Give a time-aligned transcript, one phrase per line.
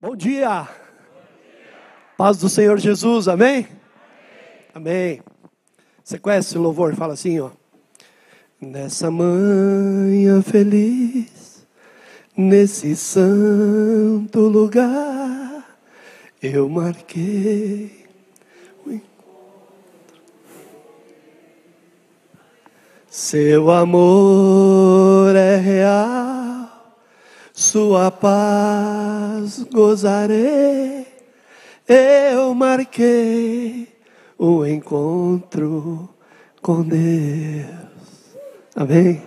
[0.00, 0.68] Bom dia.
[2.16, 3.66] Paz do Senhor Jesus, amém?
[4.72, 5.20] amém?
[6.04, 6.94] Você conhece o louvor?
[6.94, 7.50] Fala assim, ó.
[8.60, 11.66] Nessa manhã feliz,
[12.36, 15.66] nesse santo lugar,
[16.40, 18.06] eu marquei
[18.86, 20.22] o encontro.
[23.10, 26.27] Seu amor é real
[27.68, 31.06] sua paz gozarei.
[31.86, 33.86] Eu marquei
[34.38, 36.08] o encontro
[36.62, 37.68] com Deus.
[38.74, 39.22] Amém?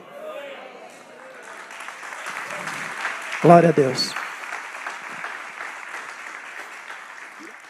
[3.43, 4.11] Glória a Deus.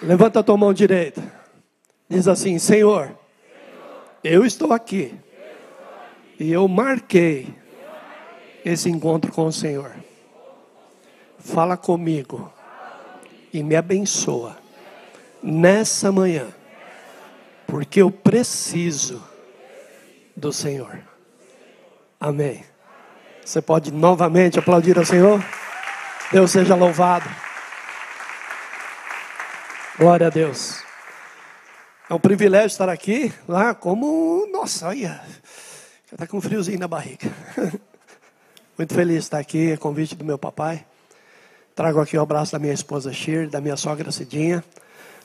[0.02, 1.22] Levanta a tua mão direita.
[2.08, 3.14] Diz assim: Senhor,
[4.24, 5.14] eu estou aqui.
[6.40, 7.54] E eu marquei
[8.64, 9.92] esse encontro com o Senhor
[11.44, 12.52] fala comigo
[13.52, 14.58] e me abençoa
[15.42, 16.48] nessa manhã,
[17.68, 19.24] porque eu preciso
[20.36, 21.00] do Senhor.
[22.20, 22.64] Amém.
[23.44, 25.44] Você pode novamente aplaudir ao Senhor?
[26.32, 27.30] Deus seja louvado.
[29.98, 30.84] Glória a Deus.
[32.10, 35.22] É um privilégio estar aqui, lá como, nossa, olha,
[36.12, 37.32] está com um friozinho na barriga.
[38.78, 40.86] Muito feliz de estar aqui, é convite do meu papai.
[41.74, 44.64] Trago aqui o abraço da minha esposa Shir, da minha sogra Cidinha.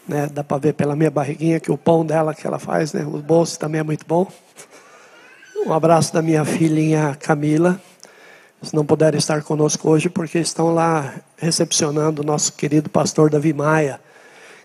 [0.06, 0.28] Né?
[0.33, 3.05] Dá para ver pela minha barriguinha que o pão dela que ela faz, né?
[3.05, 4.30] o bolso também é muito bom.
[5.66, 7.80] Um abraço da minha filhinha Camila.
[8.62, 13.53] Se não puderem estar conosco hoje, porque estão lá recepcionando o nosso querido pastor Davi
[13.53, 14.00] Maia,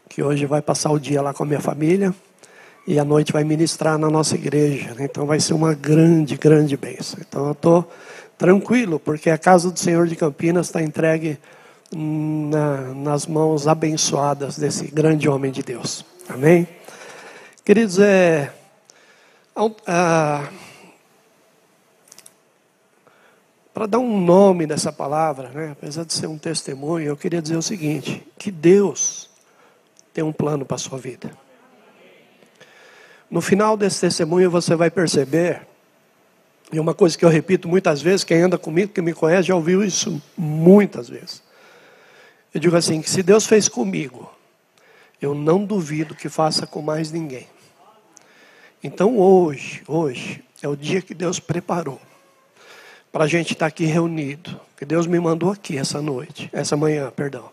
[0.07, 2.13] que hoje vai passar o dia lá com a minha família
[2.87, 4.93] e à noite vai ministrar na nossa igreja.
[4.93, 5.05] Né?
[5.05, 7.19] Então vai ser uma grande, grande bênção.
[7.19, 7.91] Então eu estou
[8.37, 11.37] tranquilo, porque a casa do Senhor de Campinas está entregue
[11.93, 16.05] na, nas mãos abençoadas desse grande homem de Deus.
[16.29, 16.67] Amém?
[17.65, 18.53] Queridos, é.
[23.73, 27.57] para dar um nome dessa palavra, né, apesar de ser um testemunho, eu queria dizer
[27.57, 29.29] o seguinte: que Deus
[30.13, 31.31] tem um plano para a sua vida.
[33.29, 35.67] No final desse testemunho você vai perceber,
[36.71, 39.55] e uma coisa que eu repito muitas vezes, quem anda comigo, quem me conhece, já
[39.55, 41.41] ouviu isso muitas vezes.
[42.53, 44.31] Eu digo assim: que se Deus fez comigo,
[45.21, 47.47] eu não duvido que faça com mais ninguém.
[48.83, 52.01] Então hoje, hoje, é o dia que Deus preparou
[53.11, 54.59] para a gente estar tá aqui reunido.
[54.77, 57.51] Que Deus me mandou aqui essa noite, essa manhã, perdão,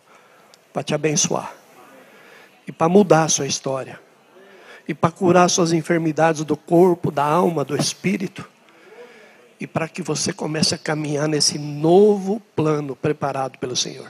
[0.73, 1.53] para te abençoar
[2.67, 4.01] e para mudar a sua história
[4.89, 8.49] e para curar suas enfermidades do corpo, da alma, do espírito
[9.61, 14.09] e para que você comece a caminhar nesse novo plano preparado pelo Senhor.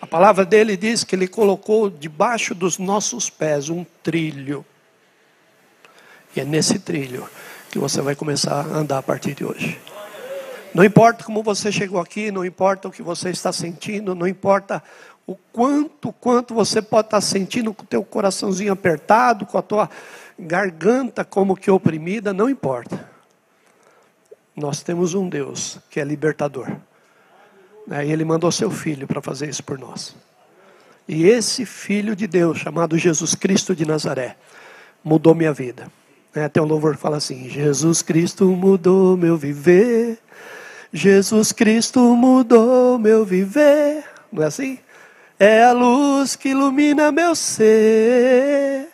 [0.00, 4.64] A palavra dele diz que ele colocou debaixo dos nossos pés um trilho.
[6.34, 7.28] E é nesse trilho
[7.70, 9.78] que você vai começar a andar a partir de hoje.
[10.72, 14.82] Não importa como você chegou aqui, não importa o que você está sentindo, não importa
[15.26, 19.90] o quanto, quanto você pode estar sentindo com o teu coraçãozinho apertado, com a tua
[20.38, 23.08] garganta como que oprimida, não importa.
[24.56, 26.76] Nós temos um Deus que é libertador.
[27.90, 28.06] Né?
[28.06, 30.14] E ele mandou seu filho para fazer isso por nós.
[31.08, 34.36] E esse filho de Deus, chamado Jesus Cristo de Nazaré,
[35.02, 35.90] mudou minha vida.
[36.32, 36.44] Né?
[36.44, 40.18] Até o louvor fala assim: Jesus Cristo mudou meu viver.
[40.92, 44.04] Jesus Cristo mudou meu viver.
[44.32, 44.78] Não é assim?
[45.38, 48.88] É a luz que ilumina meu ser.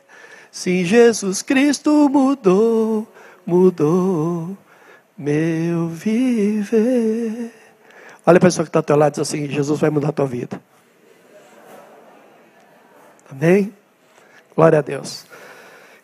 [0.51, 3.07] Sim, Jesus Cristo mudou,
[3.45, 4.57] mudou
[5.19, 7.66] meu viver.
[8.26, 10.12] Olha a pessoa que está ao teu lado e diz assim: Jesus vai mudar a
[10.12, 10.60] tua vida.
[13.31, 13.72] Amém?
[14.54, 15.25] Glória a Deus.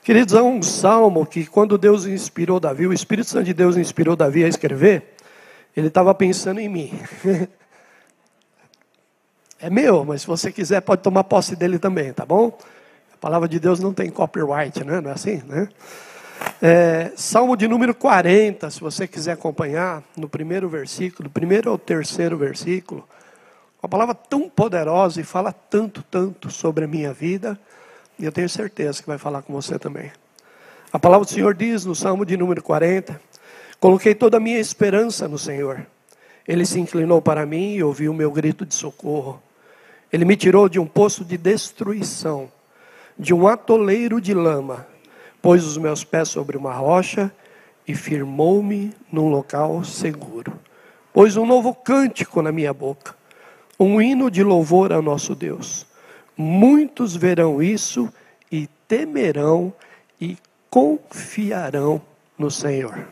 [0.03, 4.17] Queridos, há um salmo que quando Deus inspirou Davi, o Espírito Santo de Deus inspirou
[4.17, 5.15] Davi a escrever,
[5.77, 6.93] ele estava pensando em mim.
[9.65, 12.59] É meu, mas se você quiser pode tomar posse dele também, tá bom?
[13.15, 15.01] A palavra de Deus não tem copyright, né?
[15.01, 15.69] Não é assim, né?
[16.65, 22.37] É, Salmo de número 40, se você quiser acompanhar, no primeiro versículo, primeiro ao terceiro
[22.37, 23.07] versículo,
[23.83, 27.59] uma palavra tão poderosa e fala tanto, tanto sobre a minha vida,
[28.17, 30.13] e eu tenho certeza que vai falar com você também.
[30.93, 33.21] A palavra do Senhor diz no Salmo de número 40:
[33.81, 35.85] Coloquei toda a minha esperança no Senhor.
[36.47, 39.43] Ele se inclinou para mim e ouviu o meu grito de socorro.
[40.13, 42.51] Ele me tirou de um poço de destruição,
[43.19, 44.92] de um atoleiro de lama
[45.43, 47.31] pôs os meus pés sobre uma rocha
[47.87, 50.53] e firmou-me num local seguro.
[51.13, 53.15] Pôs um novo cântico na minha boca,
[53.79, 55.85] um hino de louvor ao nosso Deus.
[56.37, 58.11] Muitos verão isso
[58.51, 59.73] e temerão
[60.21, 60.39] e
[60.71, 62.01] confiarão
[62.39, 63.07] no Senhor.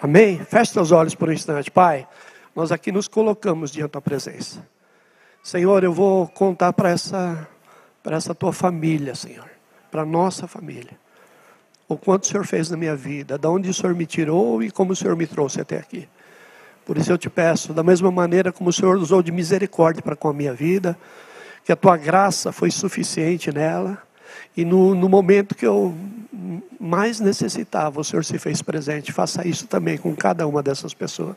[0.00, 0.38] Amém?
[0.44, 2.06] Feche seus olhos por um instante, Pai.
[2.54, 4.64] Nós aqui nos colocamos diante da presença.
[5.42, 7.48] Senhor, eu vou contar para essa,
[8.02, 9.48] para essa tua família, Senhor,
[9.90, 10.96] para nossa família.
[11.88, 14.70] O quanto o Senhor fez na minha vida, de onde o Senhor me tirou e
[14.70, 16.06] como o Senhor me trouxe até aqui.
[16.84, 20.14] Por isso eu te peço, da mesma maneira como o Senhor usou de misericórdia para
[20.14, 20.96] com a minha vida,
[21.64, 23.98] que a tua graça foi suficiente nela,
[24.56, 25.94] e no, no momento que eu
[26.80, 29.12] mais necessitava, o Senhor se fez presente.
[29.12, 31.36] Faça isso também com cada uma dessas pessoas.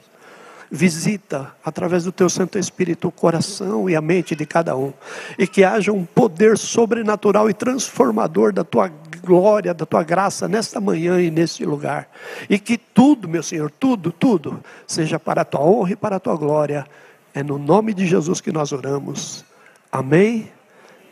[0.70, 4.94] Visita, através do teu Santo Espírito, o coração e a mente de cada um.
[5.38, 8.90] E que haja um poder sobrenatural e transformador da tua
[9.22, 12.10] glória, da tua graça nesta manhã e neste lugar.
[12.50, 16.20] E que tudo, meu Senhor, tudo, tudo, seja para a tua honra e para a
[16.20, 16.86] tua glória.
[17.34, 19.46] É no nome de Jesus que nós oramos.
[19.92, 20.52] Amém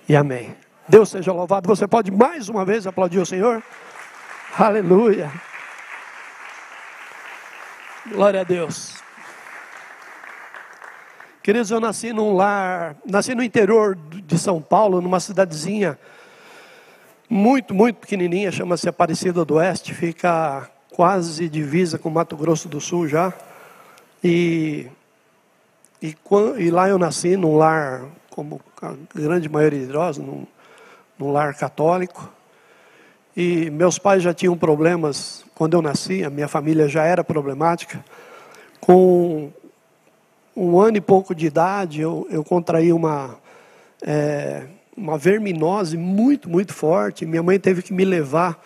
[0.08, 0.56] e amém.
[0.88, 1.68] Deus seja louvado.
[1.68, 3.62] Você pode mais uma vez aplaudir o Senhor?
[4.58, 5.32] Aleluia.
[8.08, 8.96] Glória a Deus.
[11.44, 15.98] Queridos, eu nasci num lar, nasci no interior de São Paulo, numa cidadezinha
[17.30, 23.08] muito, muito pequenininha, chama-se Aparecida do Oeste, fica quase divisa com Mato Grosso do Sul
[23.08, 23.32] já.
[24.24, 24.88] E,
[26.02, 26.16] e,
[26.58, 30.48] e lá eu nasci num lar, como a grande maioria de nós, num,
[31.20, 32.34] num lar católico.
[33.38, 38.04] E meus pais já tinham problemas quando eu nasci, a minha família já era problemática.
[38.82, 39.52] Com
[40.56, 43.38] um ano e pouco de idade, eu, eu contraí uma,
[44.02, 44.66] é,
[45.00, 47.26] uma verminose muito, muito forte.
[47.26, 48.62] Minha mãe teve que me levar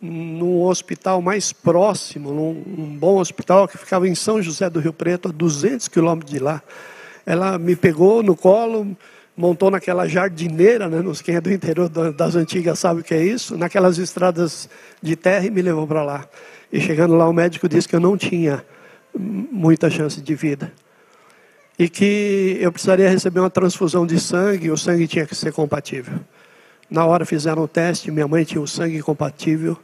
[0.00, 4.92] num hospital mais próximo, num um bom hospital que ficava em São José do Rio
[4.92, 6.62] Preto, a 200 quilômetros de lá.
[7.26, 8.96] Ela me pegou no colo,
[9.36, 13.56] montou naquela jardineira, né, quem é do interior das antigas sabe o que é isso,
[13.56, 14.68] naquelas estradas
[15.00, 16.26] de terra e me levou para lá.
[16.72, 18.64] E chegando lá, o médico disse que eu não tinha
[19.14, 20.72] muita chance de vida
[21.78, 26.14] e que eu precisaria receber uma transfusão de sangue, o sangue tinha que ser compatível.
[26.90, 29.78] Na hora fizeram o teste, minha mãe tinha o sangue compatível,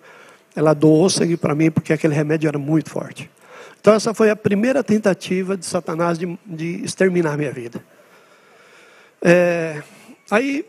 [0.54, 3.30] ela doou sangue para mim porque aquele remédio era muito forte.
[3.80, 7.82] Então essa foi a primeira tentativa de Satanás de, de exterminar minha vida.
[9.22, 9.82] É,
[10.30, 10.64] aí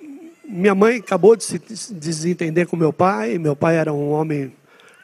[0.45, 1.59] minha mãe acabou de se
[1.93, 4.51] desentender com meu pai, meu pai era um homem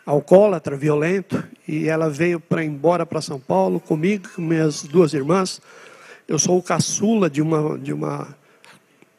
[0.06, 5.62] alcoólatra, violento, e ela veio para embora para São Paulo comigo, com minhas duas irmãs.
[6.28, 8.28] Eu sou o caçula de uma, de uma.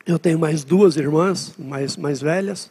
[0.06, 2.70] Eu tenho mais duas irmãs, mais, mais velhas.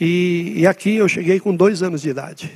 [0.00, 2.52] E, e aqui eu cheguei com dois anos de idade.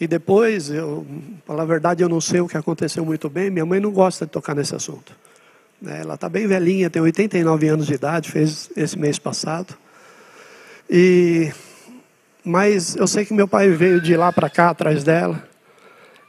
[0.00, 1.06] E depois, eu,
[1.46, 3.50] para a verdade, eu não sei o que aconteceu muito bem.
[3.50, 5.14] Minha mãe não gosta de tocar nesse assunto.
[5.80, 9.76] Né, ela está bem velhinha, tem 89 anos de idade, fez esse mês passado.
[10.90, 11.52] E
[12.44, 15.42] mas eu sei que meu pai veio de lá para cá atrás dela.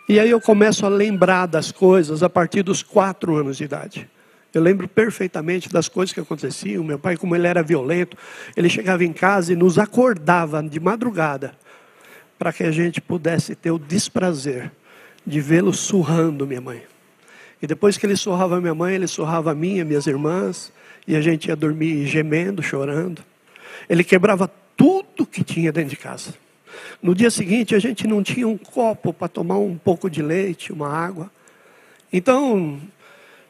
[0.08, 4.08] E aí eu começo a lembrar das coisas a partir dos quatro anos de idade.
[4.54, 6.84] Eu lembro perfeitamente das coisas que aconteciam.
[6.84, 8.16] Meu pai, como ele era violento,
[8.56, 11.56] ele chegava em casa e nos acordava de madrugada
[12.38, 14.72] para que a gente pudesse ter o desprazer
[15.26, 16.84] de vê-lo surrando minha mãe.
[17.60, 20.72] E depois que ele surrava minha mãe, ele surrava a minha, minhas irmãs,
[21.08, 23.24] e a gente ia dormir gemendo, chorando.
[23.90, 24.48] Ele quebrava
[24.78, 26.34] tudo que tinha dentro de casa.
[27.02, 30.72] No dia seguinte, a gente não tinha um copo para tomar um pouco de leite,
[30.72, 31.30] uma água.
[32.12, 32.80] Então,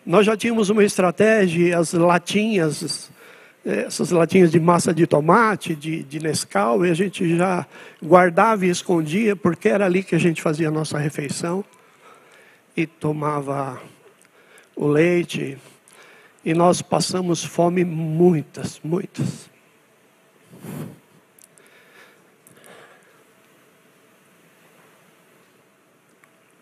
[0.06, 3.10] nós já tínhamos uma estratégia, as latinhas,
[3.66, 7.66] essas latinhas de massa de tomate, de, de Nescau, e a gente já
[8.04, 11.66] guardava e escondia, porque era ali que a gente fazia a nossa refeição.
[12.78, 13.82] E tomava
[14.76, 15.58] o leite.
[16.44, 19.50] E nós passamos fome muitas, muitas.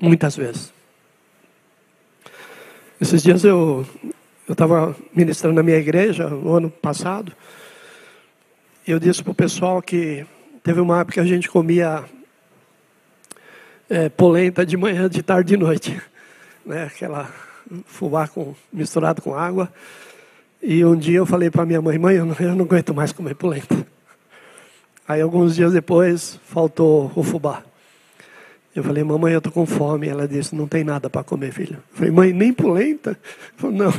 [0.03, 0.74] Muitas vezes.
[3.00, 3.88] Esses dias eu
[4.50, 7.31] estava ministrando na minha igreja, no ano passado,
[8.86, 10.25] e eu disse para o pessoal que
[10.62, 12.03] teve uma época que a gente comia
[13.89, 16.01] é, polenta de manhã, de tarde e de noite.
[16.65, 16.83] Né?
[16.83, 17.29] Aquela
[17.86, 19.72] fubá com, misturado com água.
[20.62, 23.13] E um dia eu falei para minha mãe, mãe, eu não, eu não aguento mais
[23.13, 23.86] comer polenta.
[25.05, 27.63] Aí alguns dias depois faltou o fubá.
[28.75, 30.07] Eu falei, mamãe, eu estou com fome.
[30.07, 31.77] Ela disse, não tem nada para comer, filho.
[31.91, 33.17] Eu falei, mãe, nem polenta?
[33.55, 33.93] Falei, não.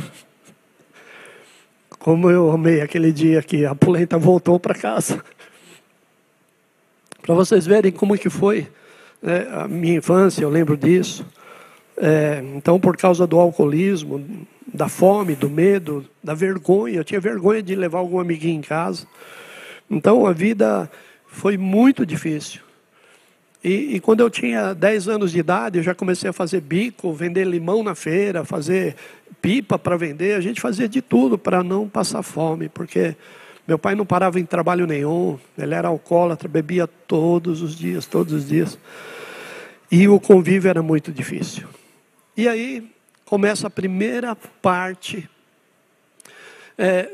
[1.97, 5.23] Como eu amei aquele dia que a polenta voltou para casa.
[7.21, 8.67] Para vocês verem como que foi
[9.21, 11.25] né, a minha infância, eu lembro disso.
[11.97, 17.63] É, então, por causa do alcoolismo, da fome, do medo, da vergonha, eu tinha vergonha
[17.63, 19.07] de levar algum amiguinho em casa.
[19.89, 20.91] Então, a vida
[21.25, 22.64] foi muito difícil.
[23.65, 27.11] E, e, quando eu tinha 10 anos de idade, eu já comecei a fazer bico,
[27.11, 28.95] vender limão na feira, fazer
[29.41, 30.35] pipa para vender.
[30.35, 33.15] A gente fazia de tudo para não passar fome, porque
[33.67, 38.33] meu pai não parava em trabalho nenhum, ele era alcoólatra, bebia todos os dias, todos
[38.33, 38.77] os dias.
[39.91, 41.67] E o convívio era muito difícil.
[42.37, 42.87] E aí
[43.25, 45.27] começa a primeira parte
[46.77, 47.09] é,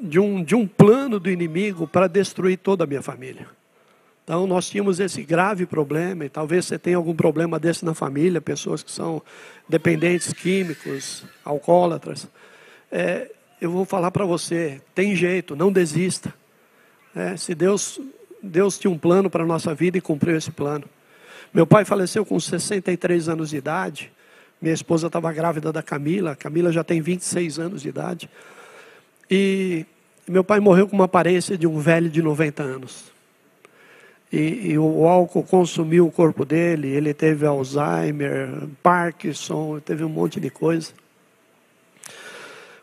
[0.00, 3.48] de, um, de um plano do inimigo para destruir toda a minha família.
[4.26, 8.40] Então, nós tínhamos esse grave problema, e talvez você tenha algum problema desse na família,
[8.40, 9.22] pessoas que são
[9.68, 12.26] dependentes químicos, alcoólatras.
[12.90, 13.30] É,
[13.60, 16.34] eu vou falar para você: tem jeito, não desista.
[17.14, 18.00] É, se Deus,
[18.42, 20.86] Deus tinha um plano para a nossa vida e cumpriu esse plano.
[21.54, 24.10] Meu pai faleceu com 63 anos de idade,
[24.60, 28.28] minha esposa estava grávida da Camila, a Camila já tem 26 anos de idade.
[29.30, 29.86] E
[30.26, 33.15] meu pai morreu com uma aparência de um velho de 90 anos
[34.36, 40.38] e, e, o álcool consumiu o corpo dele, ele teve Alzheimer, Parkinson, teve um monte
[40.38, 40.92] de coisa.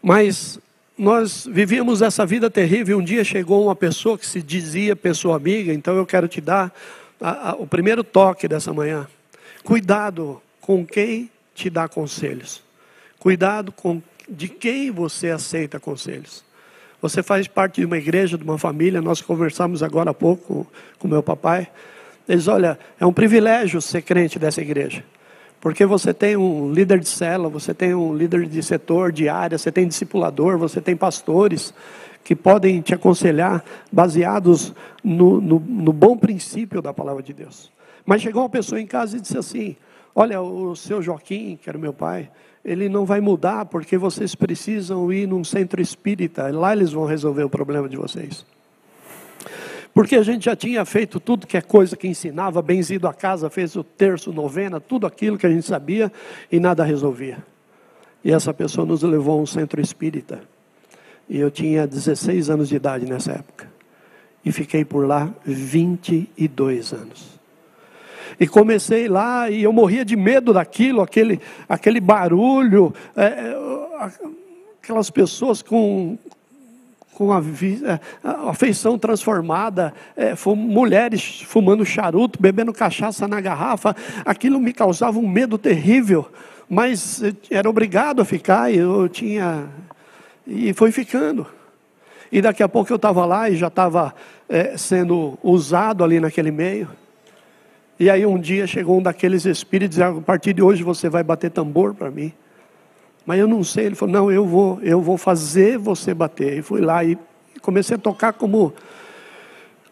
[0.01, 0.59] Mas
[0.97, 2.97] nós vivíamos essa vida terrível.
[2.97, 6.73] Um dia chegou uma pessoa que se dizia pessoa amiga, então eu quero te dar
[7.21, 9.07] a, a, o primeiro toque dessa manhã.
[9.63, 12.63] Cuidado com quem te dá conselhos.
[13.19, 16.43] Cuidado com de quem você aceita conselhos.
[17.03, 19.01] Você faz parte de uma igreja, de uma família.
[19.01, 20.65] Nós conversamos agora há pouco
[20.97, 21.67] com meu papai.
[22.29, 25.03] Eles, olha, é um privilégio ser crente dessa igreja.
[25.59, 29.57] Porque você tem um líder de cela, você tem um líder de setor, de área,
[29.57, 31.73] você tem discipulador, você tem pastores
[32.23, 37.69] que podem te aconselhar baseados no, no, no bom princípio da palavra de Deus.
[38.05, 39.75] Mas chegou uma pessoa em casa e disse assim:
[40.15, 42.29] Olha, o seu Joaquim, que era meu pai,
[42.63, 46.49] ele não vai mudar porque vocês precisam ir num centro espírita.
[46.51, 48.45] Lá eles vão resolver o problema de vocês.
[49.93, 53.49] Porque a gente já tinha feito tudo que é coisa que ensinava, benzido a casa,
[53.49, 56.11] fez o terço, novena, tudo aquilo que a gente sabia
[56.51, 57.37] e nada resolvia.
[58.23, 60.41] E essa pessoa nos levou a um centro espírita.
[61.29, 63.71] E eu tinha 16 anos de idade nessa época.
[64.43, 67.39] E fiquei por lá 22 anos.
[68.39, 73.55] E comecei lá e eu morria de medo daquilo, aquele, aquele barulho, é, é
[74.81, 76.17] aquelas pessoas com,
[77.13, 84.59] com a, é, a feição transformada, é, mulheres fumando charuto, bebendo cachaça na garrafa, aquilo
[84.59, 86.29] me causava um medo terrível,
[86.69, 89.67] mas era obrigado a ficar e eu tinha.
[90.45, 91.47] E foi ficando.
[92.31, 94.13] E daqui a pouco eu estava lá e já estava
[94.49, 96.89] é, sendo usado ali naquele meio.
[97.99, 101.23] E aí um dia chegou um daqueles espíritos e a partir de hoje você vai
[101.23, 102.33] bater tambor para mim.
[103.25, 106.59] Mas eu não sei, ele falou: "Não, eu vou, eu vou fazer você bater".
[106.59, 107.17] E fui lá e
[107.61, 108.73] comecei a tocar como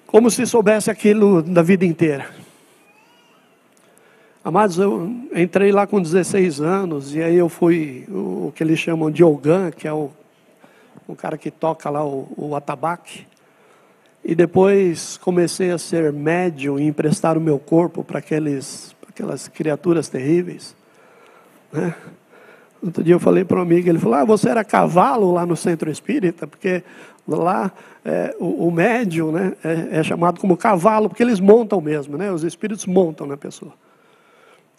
[0.08, 2.28] como se soubesse aquilo da vida inteira.
[4.44, 9.12] Amados, eu entrei lá com 16 anos e aí eu fui o que eles chamam
[9.12, 10.10] de Ogan, que é o,
[11.08, 13.28] o cara que toca lá o, o atabaque.
[14.24, 18.94] E depois comecei a ser médium e emprestar o meu corpo para aquelas
[19.54, 20.76] criaturas terríveis.
[21.74, 21.96] Né?
[22.84, 25.56] Outro dia eu falei para um amigo, ele falou: Ah, você era cavalo lá no
[25.56, 26.48] centro espírita?
[26.48, 26.84] Porque
[27.28, 27.72] lá
[28.04, 32.32] é, o, o, médium né, é, é, chamado como cavalo, porque eles montam mesmo, né?
[32.32, 33.74] os espíritos montam na pessoa.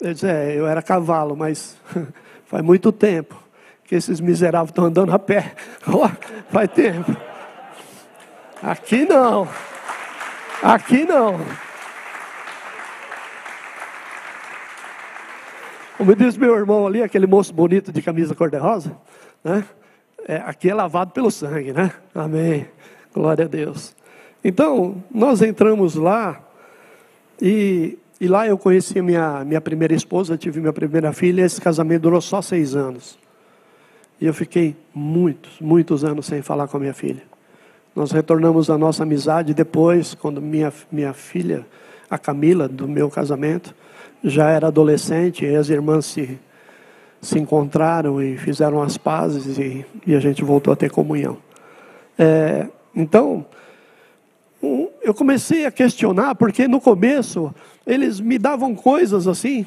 [0.01, 1.77] Ele disse: É, eu era cavalo, mas
[2.45, 3.41] faz muito tempo
[3.85, 5.53] que esses miseráveis estão andando a pé.
[6.49, 7.15] faz tempo.
[8.63, 9.45] Aqui não.
[10.61, 11.37] Aqui não.
[15.97, 18.95] Como diz meu irmão ali, aquele moço bonito de camisa cor-de-rosa,
[19.43, 19.65] né?
[20.25, 21.91] É, aqui é lavado pelo sangue, né?
[22.15, 22.65] Amém.
[23.13, 23.93] Glória a Deus.
[24.41, 26.41] Então, nós entramos lá
[27.41, 32.03] e, e lá eu conheci minha, minha primeira esposa, tive minha primeira filha, esse casamento
[32.03, 33.19] durou só seis anos.
[34.21, 37.32] E eu fiquei muitos, muitos anos sem falar com a minha filha.
[37.95, 41.65] Nós retornamos a nossa amizade depois, quando minha, minha filha,
[42.09, 43.75] a Camila, do meu casamento,
[44.23, 46.39] já era adolescente, e as irmãs se,
[47.21, 51.37] se encontraram e fizeram as pazes e, e a gente voltou a ter comunhão.
[52.17, 53.45] É, então,
[55.01, 57.53] eu comecei a questionar, porque no começo
[57.85, 59.65] eles me davam coisas assim,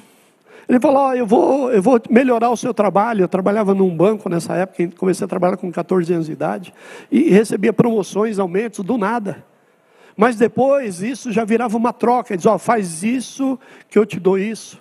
[0.68, 3.23] ele falou: oh, eu, vou, eu vou melhorar o seu trabalho.
[3.23, 6.75] Eu trabalhava num banco nessa época, comecei a trabalhar com 14 anos de idade,
[7.11, 9.44] e recebia promoções, aumentos, do nada.
[10.16, 12.32] Mas depois isso já virava uma troca.
[12.32, 13.58] Ele diz: oh, faz isso
[13.88, 14.80] que eu te dou isso.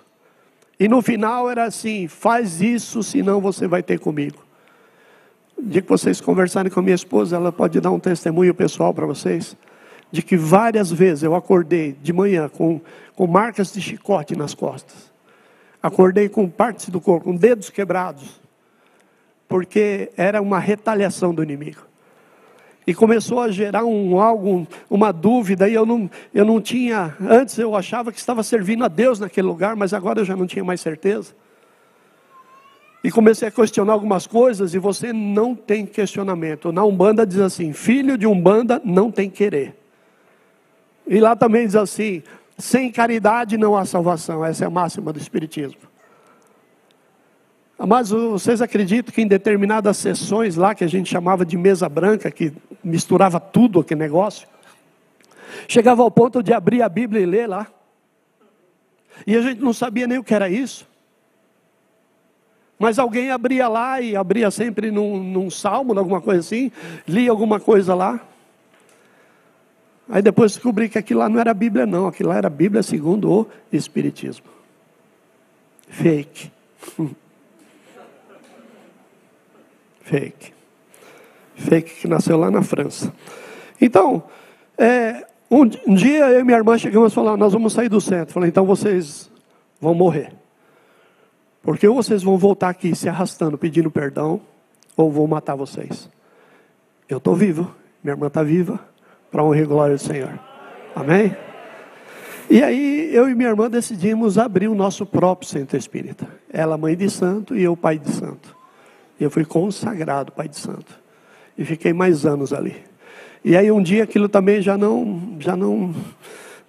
[0.78, 4.44] E no final era assim: faz isso, senão você vai ter comigo.
[5.56, 8.92] O dia que vocês conversarem com a minha esposa, ela pode dar um testemunho pessoal
[8.92, 9.56] para vocês,
[10.10, 12.80] de que várias vezes eu acordei de manhã com,
[13.14, 15.15] com marcas de chicote nas costas.
[15.86, 18.40] Acordei com partes do corpo, com dedos quebrados,
[19.46, 21.82] porque era uma retaliação do inimigo.
[22.84, 27.56] E começou a gerar um algo, uma dúvida, e eu não, eu não tinha, antes
[27.56, 30.64] eu achava que estava servindo a Deus naquele lugar, mas agora eu já não tinha
[30.64, 31.32] mais certeza.
[33.04, 36.72] E comecei a questionar algumas coisas, e você não tem questionamento.
[36.72, 39.76] Na Umbanda diz assim: filho de Umbanda não tem querer.
[41.06, 42.24] E lá também diz assim:
[42.58, 44.44] sem caridade não há salvação.
[44.44, 45.80] Essa é a máxima do Espiritismo.
[47.78, 52.30] Mas vocês acreditam que em determinadas sessões lá, que a gente chamava de mesa branca,
[52.30, 54.48] que misturava tudo aquele negócio,
[55.68, 57.66] chegava ao ponto de abrir a Bíblia e ler lá,
[59.26, 60.86] e a gente não sabia nem o que era isso.
[62.78, 66.70] Mas alguém abria lá e abria sempre num, num salmo, alguma coisa assim,
[67.06, 68.20] lia alguma coisa lá.
[70.08, 73.30] Aí depois descobri que aquilo lá não era Bíblia, não, aquilo lá era Bíblia segundo
[73.30, 74.46] o Espiritismo.
[75.88, 76.52] Fake.
[80.02, 80.52] Fake.
[81.56, 83.12] Fake que nasceu lá na França.
[83.80, 84.22] Então,
[84.78, 88.32] é, um, dia eu e minha irmã chegamos a falar, nós vamos sair do centro.
[88.34, 89.30] Falei, então vocês
[89.80, 90.32] vão morrer.
[91.62, 94.40] Porque ou vocês vão voltar aqui se arrastando, pedindo perdão,
[94.96, 96.08] ou vou matar vocês.
[97.08, 98.78] Eu estou vivo, minha irmã está viva,
[99.36, 100.40] para honra e glória do Senhor.
[100.94, 101.36] Amém?
[102.48, 106.26] E aí eu e minha irmã decidimos abrir o nosso próprio centro espírita.
[106.50, 108.56] Ela mãe de santo e eu pai de santo.
[109.20, 110.98] E eu fui consagrado pai de santo.
[111.58, 112.76] E fiquei mais anos ali.
[113.44, 115.94] E aí um dia aquilo também já não, já não,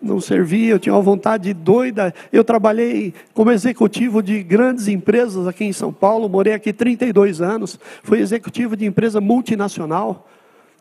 [0.02, 2.14] não servia, eu tinha uma vontade doida.
[2.34, 7.80] Eu trabalhei como executivo de grandes empresas aqui em São Paulo, morei aqui 32 anos,
[8.04, 10.28] fui executivo de empresa multinacional.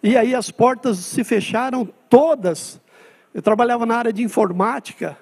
[0.03, 2.81] E aí as portas se fecharam todas.
[3.35, 5.17] Eu trabalhava na área de informática.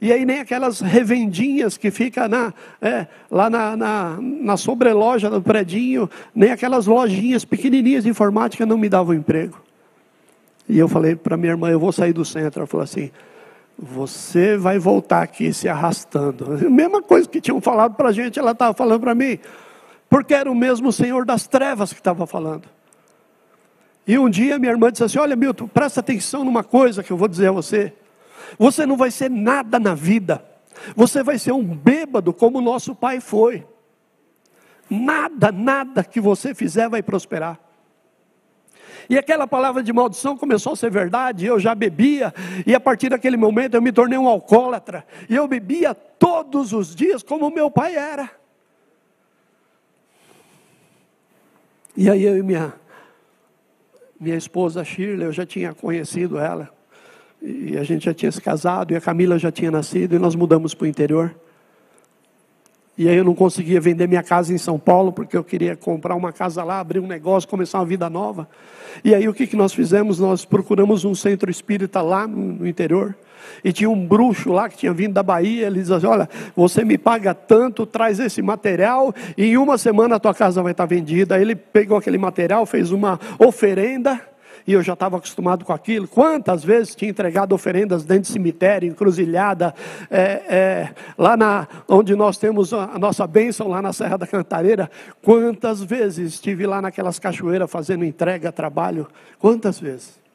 [0.00, 5.40] E aí nem aquelas revendinhas que fica na, é, lá na, na, na sobreloja do
[5.40, 9.60] predinho, nem aquelas lojinhas pequenininhas de informática não me davam emprego.
[10.68, 12.60] E eu falei para minha irmã, eu vou sair do centro.
[12.60, 13.10] Ela falou assim,
[13.78, 16.58] você vai voltar aqui se arrastando.
[16.70, 19.38] Mesma coisa que tinham falado para a gente, ela estava falando para mim.
[20.08, 22.75] Porque era o mesmo Senhor das trevas que estava falando.
[24.06, 27.16] E um dia minha irmã disse assim, olha Milton, presta atenção numa coisa que eu
[27.16, 27.92] vou dizer a você.
[28.58, 30.44] Você não vai ser nada na vida.
[30.94, 33.66] Você vai ser um bêbado como nosso pai foi.
[34.88, 37.58] Nada, nada que você fizer vai prosperar.
[39.08, 42.34] E aquela palavra de maldição começou a ser verdade, eu já bebia,
[42.66, 46.94] e a partir daquele momento eu me tornei um alcoólatra, e eu bebia todos os
[46.94, 48.28] dias como meu pai era.
[51.96, 52.74] E aí eu e minha,
[54.20, 56.70] minha esposa Shirley, eu já tinha conhecido ela,
[57.42, 60.34] e a gente já tinha se casado, e a Camila já tinha nascido, e nós
[60.34, 61.34] mudamos para o interior.
[62.98, 66.14] E aí eu não conseguia vender minha casa em São Paulo, porque eu queria comprar
[66.14, 68.48] uma casa lá, abrir um negócio, começar uma vida nova.
[69.04, 70.18] E aí o que, que nós fizemos?
[70.18, 73.14] Nós procuramos um centro espírita lá no, no interior.
[73.64, 76.84] E tinha um bruxo lá que tinha vindo da Bahia, ele dizia assim, olha, você
[76.84, 80.86] me paga tanto, traz esse material, e em uma semana a tua casa vai estar
[80.86, 81.40] vendida.
[81.40, 84.20] Ele pegou aquele material, fez uma oferenda,
[84.66, 86.08] e eu já estava acostumado com aquilo.
[86.08, 89.72] Quantas vezes tinha entregado oferendas dentro de cemitério, encruzilhada,
[90.10, 94.90] é, é, lá na, onde nós temos a nossa bênção, lá na Serra da Cantareira.
[95.22, 99.06] Quantas vezes estive lá naquelas cachoeiras fazendo entrega, trabalho?
[99.38, 100.25] Quantas vezes?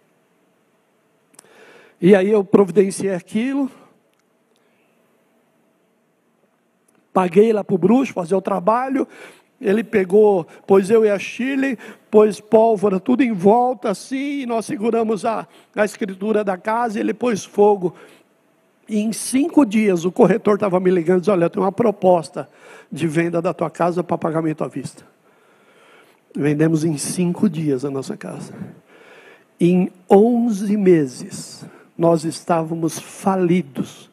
[2.01, 3.69] E aí eu providenciei aquilo,
[7.13, 9.07] paguei lá para o bruxo fazer o trabalho,
[9.61, 11.77] ele pegou, pôs eu e a Chile,
[12.09, 17.13] pôs pólvora tudo em volta assim, e nós seguramos a, a escritura da casa, ele
[17.13, 17.93] pôs fogo.
[18.89, 21.71] E em cinco dias o corretor estava me ligando e disse, olha, eu tenho uma
[21.71, 22.49] proposta
[22.91, 25.05] de venda da tua casa para pagamento à vista.
[26.35, 28.53] Vendemos em cinco dias a nossa casa.
[29.59, 31.63] Em onze meses
[32.01, 34.09] nós estávamos falidos.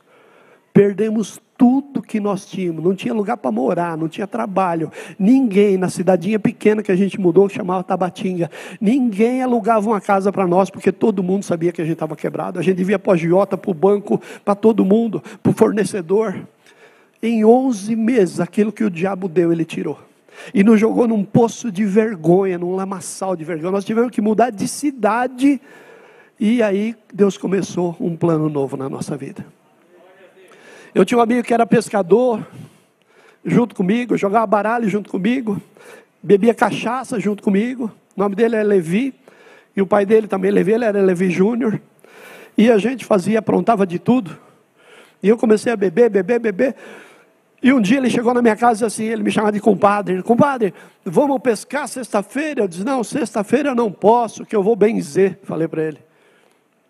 [0.74, 4.92] Perdemos tudo que nós tínhamos, não tinha lugar para morar, não tinha trabalho.
[5.18, 10.30] Ninguém, na cidadinha pequena que a gente mudou, que chamava Tabatinga, ninguém alugava uma casa
[10.30, 12.58] para nós, porque todo mundo sabia que a gente estava quebrado.
[12.58, 16.46] A gente devia para a agiota, para o banco, para todo mundo, para o fornecedor.
[17.22, 19.98] Em 11 meses, aquilo que o diabo deu, ele tirou.
[20.52, 23.72] E nos jogou num poço de vergonha, num lamaçal de vergonha.
[23.72, 25.58] Nós tivemos que mudar de cidade.
[26.40, 29.44] E aí Deus começou um plano novo na nossa vida.
[30.94, 32.46] Eu tinha um amigo que era pescador,
[33.44, 35.60] junto comigo, jogava baralho junto comigo,
[36.22, 37.90] bebia cachaça junto comigo.
[38.16, 39.14] O nome dele é Levi,
[39.76, 41.80] e o pai dele também, Levi, ele era Levi Júnior.
[42.56, 44.36] E a gente fazia, aprontava de tudo.
[45.22, 46.74] E eu comecei a beber, beber, beber.
[47.62, 50.22] E um dia ele chegou na minha casa assim, ele me chamava de compadre.
[50.22, 50.72] Compadre,
[51.04, 52.62] vamos pescar sexta-feira?
[52.62, 55.38] Eu disse, não, sexta-feira eu não posso, que eu vou benzer.
[55.42, 56.07] Falei para ele.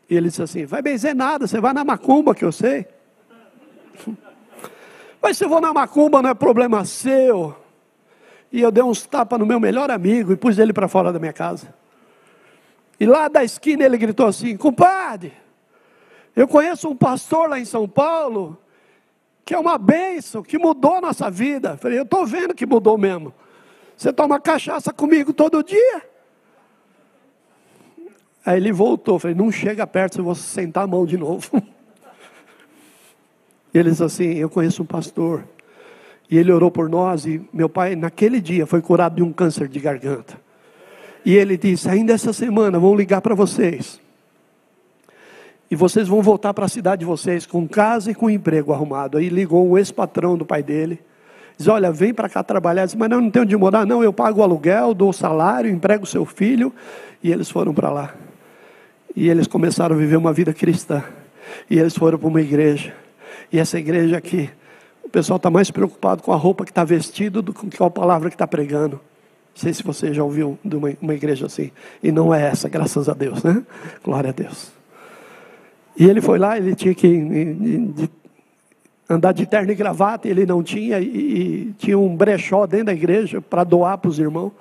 [0.08, 2.86] E ele disse assim, vai benzer nada, você vai na macumba que eu sei.
[5.20, 7.54] Mas se eu vou na macumba não é problema seu.
[8.50, 11.18] E eu dei uns tapas no meu melhor amigo e pus ele para fora da
[11.18, 11.74] minha casa.
[12.98, 15.32] E lá da esquina ele gritou assim, compadre,
[16.34, 18.58] eu conheço um pastor lá em São Paulo
[19.48, 21.78] que é uma bênção, que mudou a nossa vida.
[21.78, 23.32] Falei, eu estou vendo que mudou mesmo.
[23.96, 26.02] Você toma cachaça comigo todo dia?
[28.48, 31.50] Aí ele voltou, falei, não chega perto, eu vou sentar a mão de novo.
[33.74, 35.44] E ele disse assim, eu conheço um pastor,
[36.30, 39.68] e ele orou por nós, e meu pai, naquele dia, foi curado de um câncer
[39.68, 40.40] de garganta.
[41.26, 44.00] E ele disse, ainda essa semana, vão ligar para vocês.
[45.70, 49.18] E vocês vão voltar para a cidade de vocês com casa e com emprego arrumado.
[49.18, 50.98] Aí ligou o ex-patrão do pai dele.
[51.58, 52.86] Diz: Olha, vem para cá trabalhar.
[52.86, 53.84] Diz, Mas não, não tenho onde morar.
[53.84, 56.72] Não, eu pago o aluguel, dou o salário, emprego seu filho.
[57.22, 58.14] E eles foram para lá.
[59.14, 61.02] E eles começaram a viver uma vida cristã.
[61.68, 62.94] E eles foram para uma igreja.
[63.52, 64.50] E essa igreja aqui,
[65.02, 67.90] o pessoal está mais preocupado com a roupa que está vestido do que com a
[67.90, 68.96] palavra que está pregando.
[68.96, 71.70] Não sei se você já ouviu de uma, uma igreja assim.
[72.02, 73.64] E não é essa, graças a Deus, né?
[74.04, 74.70] Glória a Deus.
[75.98, 78.08] E ele foi lá, ele tinha que de,
[79.08, 82.92] andar de terno e gravata, ele não tinha, e, e tinha um brechó dentro da
[82.92, 84.52] igreja para doar para os irmãos.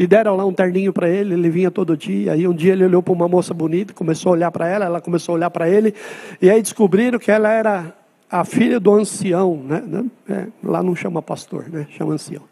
[0.00, 2.32] E deram lá um terninho para ele, ele vinha todo dia.
[2.32, 4.98] Aí um dia ele olhou para uma moça bonita, começou a olhar para ela, ela
[4.98, 5.94] começou a olhar para ele,
[6.40, 7.94] e aí descobriram que ela era
[8.30, 10.06] a filha do ancião, né?
[10.26, 11.86] É, lá não chama pastor, né?
[11.90, 12.42] chama ancião.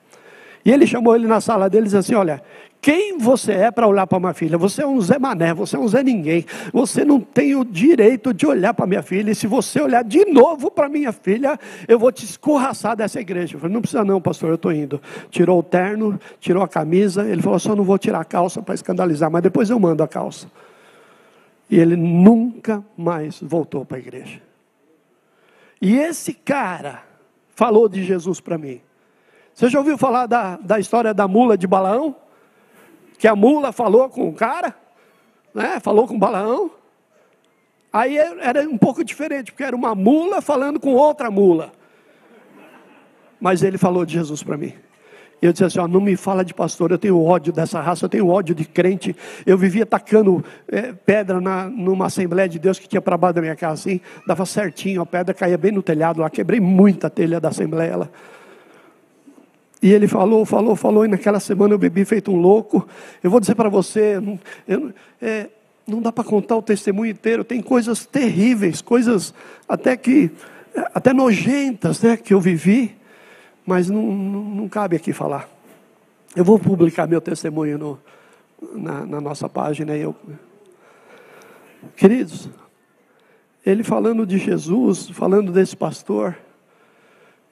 [0.68, 2.42] E ele chamou ele na sala dele e disse assim: Olha,
[2.78, 4.58] quem você é para olhar para minha filha?
[4.58, 6.44] Você é um Zé Mané, você é um Zé Ninguém.
[6.74, 9.30] Você não tem o direito de olhar para minha filha.
[9.30, 13.56] E se você olhar de novo para minha filha, eu vou te escorraçar dessa igreja.
[13.56, 15.00] Eu falei, não precisa não, pastor, eu estou indo.
[15.30, 17.26] Tirou o terno, tirou a camisa.
[17.26, 20.06] Ele falou, só não vou tirar a calça para escandalizar, mas depois eu mando a
[20.06, 20.48] calça.
[21.70, 24.42] E ele nunca mais voltou para a igreja.
[25.80, 27.04] E esse cara
[27.54, 28.82] falou de Jesus para mim.
[29.58, 32.14] Você já ouviu falar da, da história da mula de Balaão?
[33.18, 34.72] que a mula falou com o cara,
[35.52, 35.80] né?
[35.80, 36.70] falou com Balaão.
[37.92, 41.72] Aí era um pouco diferente, porque era uma mula falando com outra mula.
[43.40, 44.72] Mas ele falou de Jesus para mim.
[45.42, 48.04] E eu disse assim: ó, não me fala de pastor, eu tenho ódio dessa raça,
[48.04, 49.16] eu tenho ódio de crente.
[49.44, 53.40] Eu vivia tacando é, pedra na, numa Assembleia de Deus que tinha para baixo da
[53.40, 57.40] minha casa, assim, dava certinho, a pedra caía bem no telhado lá, quebrei muita telha
[57.40, 57.96] da Assembleia.
[57.96, 58.08] Lá.
[59.80, 62.86] E ele falou, falou, falou, e naquela semana eu bebi feito um louco.
[63.22, 65.48] Eu vou dizer para você, não, eu, é,
[65.86, 67.44] não dá para contar o testemunho inteiro.
[67.44, 69.32] Tem coisas terríveis, coisas
[69.68, 70.30] até que,
[70.92, 72.96] até nojentas, né, que eu vivi,
[73.64, 75.48] mas não, não, não cabe aqui falar.
[76.34, 77.98] Eu vou publicar meu testemunho no,
[78.74, 79.96] na, na nossa página.
[79.96, 80.14] Eu,
[81.96, 82.50] queridos,
[83.64, 86.36] ele falando de Jesus, falando desse pastor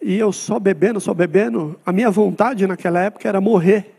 [0.00, 3.94] e eu só bebendo, só bebendo, a minha vontade naquela época era morrer,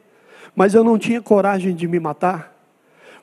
[0.56, 2.58] mas eu não tinha coragem de me matar,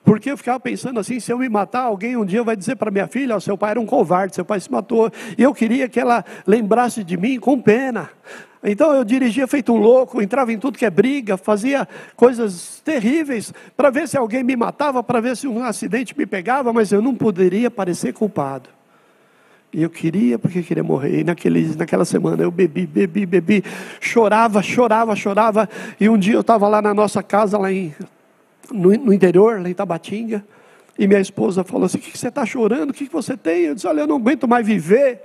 [0.04, 2.90] porque eu ficava pensando assim: se eu me matar, alguém um dia vai dizer para
[2.90, 5.88] minha filha: oh, seu pai era um covarde, seu pai se matou, e eu queria
[5.88, 8.10] que ela lembrasse de mim com pena.
[8.62, 13.52] Então eu dirigia feito um louco, entrava em tudo que é briga, fazia coisas terríveis
[13.76, 17.02] para ver se alguém me matava, para ver se um acidente me pegava, mas eu
[17.02, 18.70] não poderia parecer culpado.
[19.74, 21.18] E eu queria, porque queria morrer.
[21.18, 23.64] E naquele, naquela semana eu bebi, bebi, bebi,
[24.00, 25.68] chorava, chorava, chorava.
[25.98, 27.92] E um dia eu estava lá na nossa casa, lá em,
[28.70, 30.44] no, no, interior, lá em Tabatinga.
[30.96, 32.90] E minha esposa falou assim: O que, que você está chorando?
[32.90, 33.62] O que, que você tem?
[33.62, 35.20] Eu disse: Olha, eu não aguento mais viver.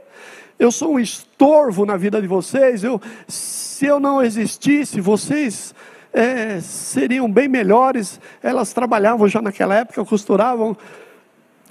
[0.57, 2.83] Eu sou um estorvo na vida de vocês.
[2.83, 5.75] Eu, se eu não existisse, vocês
[6.12, 8.19] é, seriam bem melhores.
[8.41, 10.75] Elas trabalhavam já naquela época, costuravam.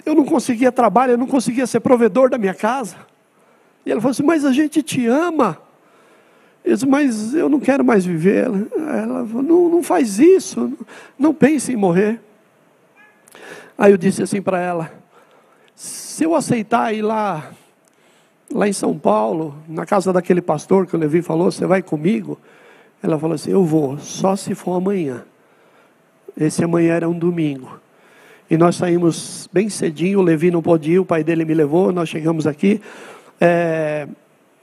[0.09, 2.95] Eu não conseguia trabalho, eu não conseguia ser provedor da minha casa.
[3.85, 5.59] E ela falou assim: Mas a gente te ama.
[6.65, 8.45] Eu disse, mas eu não quero mais viver.
[8.45, 10.75] Ela falou: Não, não faz isso,
[11.17, 12.19] não pense em morrer.
[13.77, 14.91] Aí eu disse assim para ela:
[15.75, 17.51] Se eu aceitar ir lá,
[18.51, 22.35] lá em São Paulo, na casa daquele pastor que o Levi falou, você vai comigo?
[23.03, 25.23] Ela falou assim: Eu vou, só se for amanhã.
[26.35, 27.79] Esse amanhã era um domingo.
[28.49, 31.91] E nós saímos bem cedinho, o Levi não pôde ir, o pai dele me levou,
[31.91, 32.81] nós chegamos aqui.
[33.39, 34.07] É,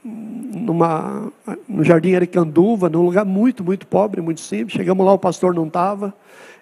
[0.03, 1.31] numa,
[1.67, 4.73] no Jardim Aricanduva, num lugar muito, muito pobre, muito simples.
[4.73, 6.13] Chegamos lá, o pastor não estava.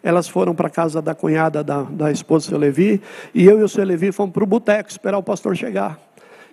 [0.04, 3.02] Elas foram para a casa da cunhada da, da esposa do seu Levi.
[3.34, 6.00] E eu e o seu Levi fomos para o boteco esperar o pastor chegar.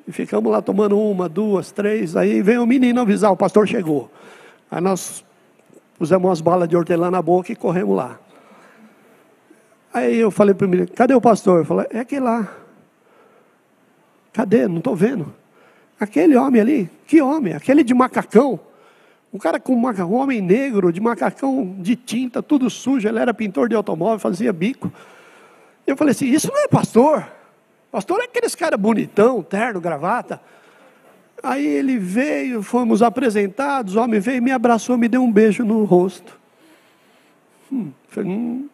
[0.06, 2.16] E ficamos lá tomando uma, duas, três.
[2.16, 4.10] Aí vem o menino avisar: o pastor chegou.
[4.70, 5.24] Aí nós
[5.98, 8.18] pusemos umas balas de hortelã na boca e corremos lá.
[9.92, 11.60] Aí eu falei para o menino: cadê o pastor?
[11.60, 12.48] Eu falei: é aquele lá.
[14.32, 14.66] Cadê?
[14.66, 15.32] Não estou vendo.
[16.00, 17.52] Aquele homem ali, que homem?
[17.52, 18.58] Aquele de macacão.
[19.32, 23.08] Um cara com um homem negro, de macacão de tinta, tudo sujo.
[23.08, 24.92] Ele era pintor de automóvel, fazia bico.
[25.86, 27.26] Eu falei assim: Isso não é pastor.
[27.90, 30.40] Pastor é aqueles cara bonitão, terno, gravata.
[31.42, 33.96] Aí ele veio, fomos apresentados.
[33.96, 36.38] O homem veio, me abraçou, me deu um beijo no rosto.
[37.70, 38.68] Hum, falei, hum.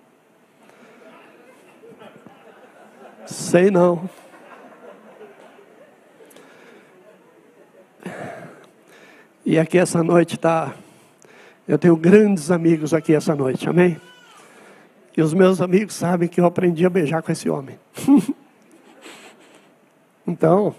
[3.28, 4.08] Sei não.
[9.44, 10.74] E aqui essa noite está.
[11.66, 14.00] Eu tenho grandes amigos aqui essa noite, amém?
[15.14, 17.78] E os meus amigos sabem que eu aprendi a beijar com esse homem.
[20.26, 20.74] então,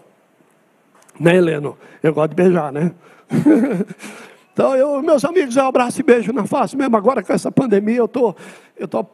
[1.19, 1.77] né, Heleno?
[2.01, 2.91] Eu gosto de beijar, né?
[4.59, 6.97] então, eu, meus amigos, eu abraço e beijo na face mesmo.
[6.97, 8.35] Agora com essa pandemia, eu tô,
[8.77, 9.05] eu tô,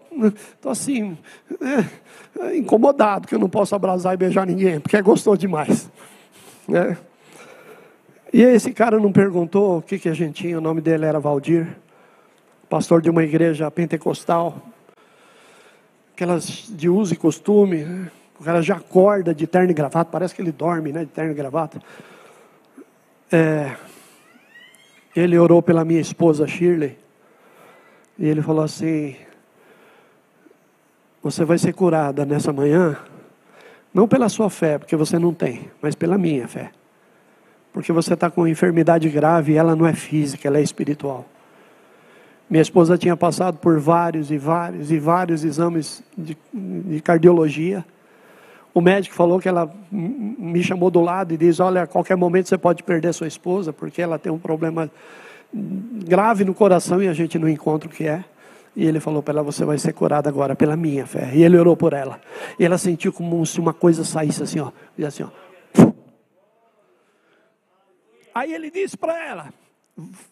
[0.60, 1.16] tô assim,
[2.42, 5.88] é, incomodado que eu não posso abraçar e beijar ninguém, porque é gostoso demais,
[6.68, 6.98] né?
[8.34, 11.20] E esse cara não perguntou o que, que a gente tinha, o nome dele era
[11.20, 11.78] Valdir,
[12.68, 14.58] pastor de uma igreja pentecostal,
[16.16, 18.12] aquelas de uso e costume, né?
[18.40, 21.34] o cara já acorda de terno e gravata, parece que ele dorme né, de terno
[21.34, 21.80] e gravata.
[23.32, 23.76] É,
[25.16, 26.98] ele orou pela minha esposa Shirley,
[28.18, 29.16] e ele falou assim:
[31.24, 32.98] Você vai ser curada nessa manhã,
[33.94, 36.72] não pela sua fé, porque você não tem, mas pela minha fé
[37.76, 41.26] porque você está com enfermidade grave e ela não é física, ela é espiritual.
[42.50, 47.86] Minha esposa tinha passado por vários e vários e vários exames de, de cardiologia.
[48.76, 52.50] O médico falou que ela me chamou do lado e disse: Olha, a qualquer momento
[52.50, 54.92] você pode perder sua esposa, porque ela tem um problema
[55.54, 58.26] grave no coração e a gente não encontra o que é.
[58.76, 61.32] E ele falou para ela: Você vai ser curada agora pela minha fé.
[61.34, 62.20] E ele orou por ela.
[62.60, 64.74] E ela sentiu como se uma coisa saísse assim, ó.
[64.98, 65.30] E assim, ó.
[68.36, 69.54] Aí ele disse para ela: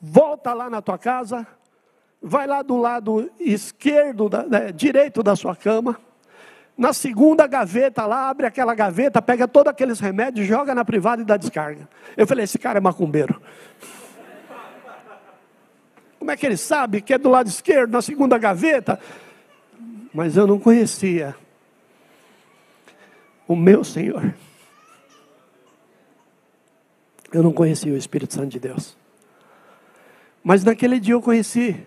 [0.02, 1.48] volta lá na tua casa,
[2.22, 5.98] vai lá do lado esquerdo, da, né, direito da sua cama.
[6.78, 11.26] Na segunda gaveta lá, abre aquela gaveta, pega todos aqueles remédios, joga na privada e
[11.26, 11.88] dá descarga.
[12.18, 13.40] Eu falei: esse cara é macumbeiro.
[16.18, 19.00] Como é que ele sabe que é do lado esquerdo, na segunda gaveta?
[20.14, 21.36] Mas eu não conhecia
[23.48, 24.34] o meu Senhor.
[27.32, 28.96] Eu não conhecia o Espírito Santo de Deus.
[30.44, 31.86] Mas naquele dia eu conheci.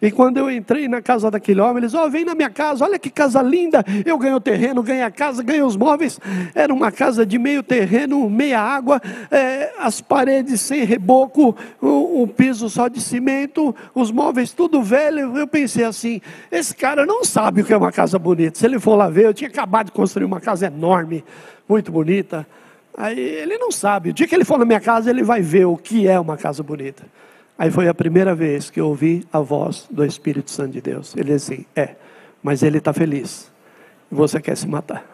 [0.00, 2.84] E quando eu entrei na casa daquele homem, eles, ó, oh, vem na minha casa,
[2.84, 3.84] olha que casa linda.
[4.04, 6.18] Eu ganhei o terreno, ganhei a casa, ganhei os móveis.
[6.54, 12.28] Era uma casa de meio terreno, meia água, é, as paredes sem reboco, o, o,
[12.28, 15.36] piso só de cimento, os móveis tudo velho.
[15.36, 18.58] Eu pensei assim: esse cara não sabe o que é uma casa bonita.
[18.58, 21.24] Se ele for lá ver, eu tinha acabado de construir uma casa enorme,
[21.68, 22.46] muito bonita.
[22.96, 24.10] Aí ele não sabe.
[24.10, 26.36] O dia que ele for na minha casa, ele vai ver o que é uma
[26.36, 27.04] casa bonita.
[27.60, 31.14] Aí foi a primeira vez que eu ouvi a voz do Espírito Santo de Deus.
[31.14, 31.94] Ele disse assim: É,
[32.42, 33.52] mas ele está feliz.
[34.10, 35.04] Você quer se matar.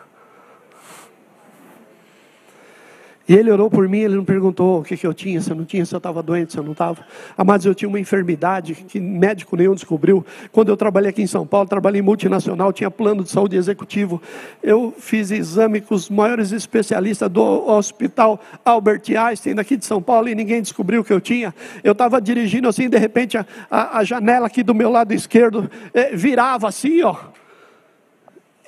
[3.29, 5.57] E ele orou por mim, ele não perguntou o que, que eu tinha, se eu
[5.57, 7.05] não tinha, se eu estava doente, se eu não estava.
[7.37, 10.25] Amados, eu tinha uma enfermidade que médico nenhum descobriu.
[10.53, 14.23] Quando eu trabalhei aqui em São Paulo, trabalhei multinacional, tinha plano de saúde executivo.
[14.63, 20.29] Eu fiz exame com os maiores especialistas do Hospital Albert Einstein, daqui de São Paulo,
[20.29, 21.53] e ninguém descobriu o que eu tinha.
[21.83, 25.69] Eu estava dirigindo assim, de repente, a, a, a, janela aqui do meu lado esquerdo
[25.93, 27.17] eh, virava assim, ó,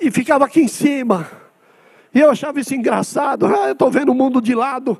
[0.01, 1.48] e ficava aqui em cima.
[2.13, 3.45] E eu achava isso engraçado.
[3.45, 4.99] Ah, eu estou vendo o mundo de lado.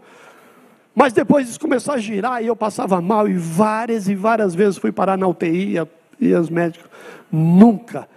[0.93, 3.27] Mas depois isso começou a girar e eu passava mal.
[3.27, 5.75] E várias e várias vezes fui parar na UTI
[6.19, 6.89] e os médicos.
[7.31, 8.07] Nunca,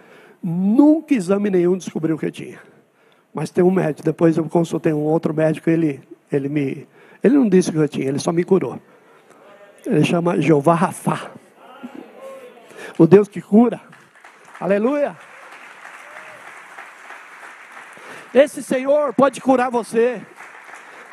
[0.43, 2.59] nunca exame nenhum descobriu o que eu tinha.
[3.33, 4.03] Mas tem um médico.
[4.03, 5.71] Depois eu consultei um outro médico.
[5.71, 6.01] Ele,
[6.31, 6.87] ele me.
[7.23, 8.81] Ele não disse o que eu tinha, ele só me curou.
[9.87, 11.31] Ele chama Jeová Rafá.
[12.99, 13.81] O Deus que cura.
[14.61, 15.17] Aleluia.
[18.35, 20.21] Esse Senhor pode curar você.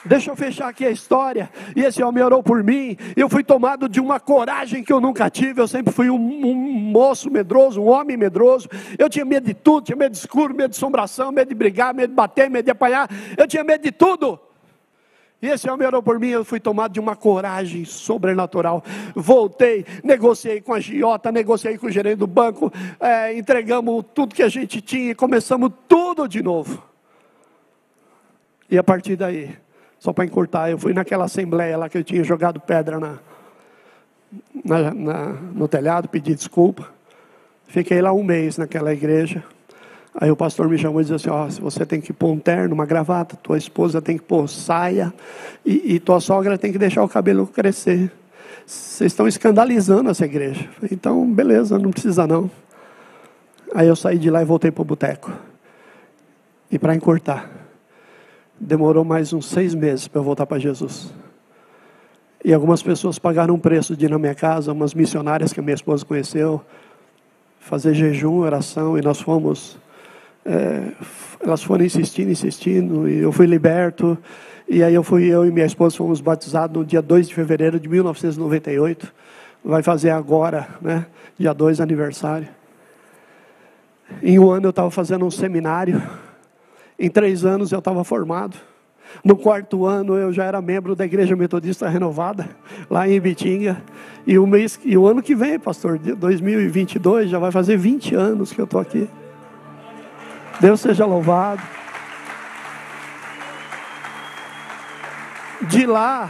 [0.05, 1.49] Deixa eu fechar aqui a história.
[1.75, 2.95] E esse homem orou por mim.
[3.15, 5.62] Eu fui tomado de uma coragem que eu nunca tive.
[5.62, 8.69] Eu sempre fui um, um, moço medroso, um homem medroso.
[8.97, 11.93] Eu tinha medo de tudo: tinha medo de escuro, medo de assombração, medo de brigar,
[11.93, 13.10] medo de bater, medo de apanhar.
[13.38, 14.39] Eu tinha medo de tudo.
[15.41, 18.84] E esse homem orou por mim, eu fui tomado de uma coragem sobrenatural.
[19.15, 24.43] Voltei, negociei com a Giota, negociei com o gerente do banco, é, entregamos tudo que
[24.43, 26.88] a gente tinha e começamos tudo de novo.
[28.69, 29.55] E a partir daí,
[29.99, 33.19] só para encurtar, eu fui naquela assembleia lá que eu tinha jogado pedra na,
[34.63, 36.88] na, na, no telhado, pedi desculpa.
[37.67, 39.43] Fiquei lá um mês naquela igreja.
[40.13, 42.39] Aí o pastor me chamou e disse assim: Ó, oh, você tem que pôr um
[42.39, 45.13] terno, uma gravata, tua esposa tem que pôr saia
[45.65, 48.12] e, e tua sogra tem que deixar o cabelo crescer.
[48.65, 50.69] Vocês estão escandalizando essa igreja.
[50.91, 52.49] Então, beleza, não precisa não.
[53.73, 55.32] Aí eu saí de lá e voltei para o boteco.
[56.71, 57.49] E para encurtar,
[58.60, 61.13] demorou mais uns seis meses para eu voltar para Jesus.
[62.43, 65.63] E algumas pessoas pagaram um preço de ir na minha casa, umas missionárias que a
[65.63, 66.62] minha esposa conheceu,
[67.60, 69.78] fazer jejum, oração, e nós fomos
[70.45, 70.91] é,
[71.41, 74.17] elas foram insistindo, insistindo, e eu fui liberto.
[74.67, 77.80] E aí eu fui, eu e minha esposa fomos batizados no dia 2 de fevereiro
[77.80, 79.12] de 1998.
[79.63, 81.06] Vai fazer agora, né?
[81.38, 82.48] Dia 2 aniversário.
[84.24, 86.02] Em um ano eu estava fazendo um seminário.
[87.00, 88.58] Em três anos eu estava formado.
[89.24, 92.50] No quarto ano eu já era membro da Igreja Metodista Renovada,
[92.90, 93.82] lá em Bitinga.
[94.28, 98.52] E o, mês, e o ano que vem, pastor, 2022, já vai fazer 20 anos
[98.52, 99.10] que eu estou aqui.
[100.60, 101.62] Deus seja louvado.
[105.62, 106.30] De lá,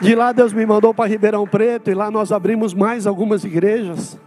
[0.00, 4.18] de lá Deus me mandou para Ribeirão Preto e lá nós abrimos mais algumas igrejas.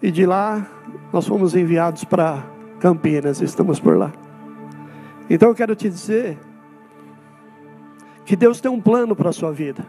[0.00, 0.66] E de lá
[1.12, 2.44] nós fomos enviados para
[2.80, 4.12] Campinas, estamos por lá.
[5.32, 6.38] Então eu quero te dizer
[8.26, 9.82] que Deus tem um plano para a sua vida.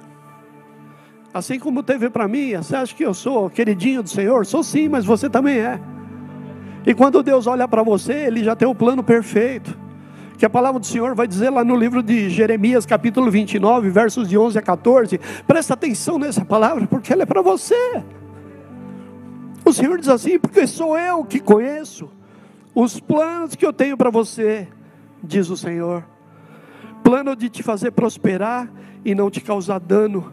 [1.33, 4.45] Assim como teve para mim, você acha que eu sou queridinho do Senhor?
[4.45, 5.81] Sou sim, mas você também é.
[6.85, 9.77] E quando Deus olha para você, Ele já tem o plano perfeito.
[10.37, 14.29] Que a palavra do Senhor vai dizer lá no livro de Jeremias, capítulo 29, versos
[14.29, 15.19] de 11 a 14.
[15.45, 18.01] Presta atenção nessa palavra, porque ela é para você.
[19.65, 22.09] O Senhor diz assim: porque sou eu que conheço
[22.73, 24.69] os planos que eu tenho para você,
[25.23, 26.05] diz o Senhor.
[27.03, 28.71] Plano de te fazer prosperar
[29.05, 30.31] e não te causar dano.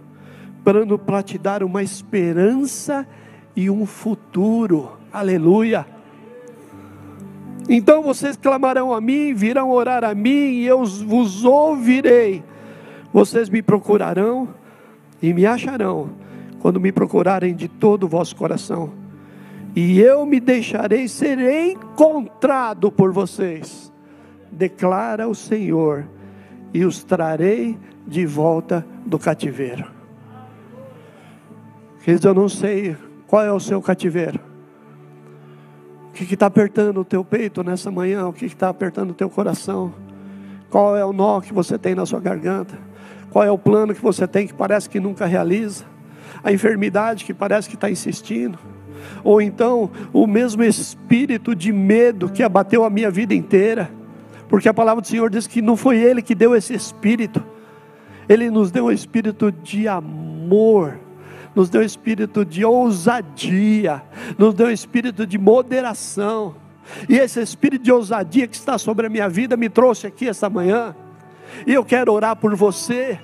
[0.65, 3.07] Plano para te dar uma esperança
[3.55, 4.93] e um futuro.
[5.13, 5.87] Aleluia.
[7.69, 12.43] Então vocês clamarão a mim, virão orar a mim, e eu vos ouvirei.
[13.13, 14.49] Vocês me procurarão
[15.23, 16.11] e me acharão,
[16.61, 18.93] quando me procurarem de todo o vosso coração.
[19.75, 23.90] E eu me deixarei ser encontrado por vocês,
[24.51, 26.07] declara o Senhor,
[26.73, 29.85] e os trarei de volta do cativeiro.
[32.03, 34.41] Queridos, eu não sei qual é o seu cativeiro.
[36.09, 38.27] O que está apertando o teu peito nessa manhã?
[38.27, 39.93] O que está apertando o teu coração?
[40.69, 42.79] Qual é o nó que você tem na sua garganta?
[43.31, 45.85] Qual é o plano que você tem que parece que nunca realiza?
[46.43, 48.59] A enfermidade que parece que está insistindo?
[49.23, 54.00] Ou então o mesmo espírito de medo que abateu a minha vida inteira?
[54.51, 57.43] Porque a palavra do Senhor diz que não foi Ele que deu esse espírito,
[58.29, 60.99] Ele nos deu um espírito de amor
[61.55, 64.03] nos deu espírito de ousadia,
[64.39, 66.55] nos deu espírito de moderação.
[67.09, 70.51] E esse espírito de ousadia que está sobre a minha vida me trouxe aqui esta
[70.51, 70.95] manhã.
[71.67, 73.19] E eu quero orar por você.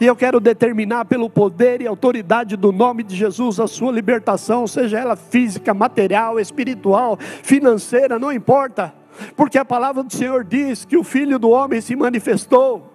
[0.00, 4.66] E eu quero determinar pelo poder e autoridade do nome de Jesus a sua libertação,
[4.66, 8.92] seja ela física, material, espiritual, financeira, não importa.
[9.36, 12.92] Porque a palavra do Senhor diz que o Filho do Homem se manifestou